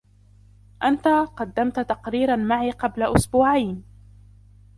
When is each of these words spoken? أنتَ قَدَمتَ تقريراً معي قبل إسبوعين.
أنتَ 0.83 1.07
قَدَمتَ 1.37 1.79
تقريراً 1.79 2.35
معي 2.35 2.71
قبل 2.71 3.03
إسبوعين. 3.03 3.83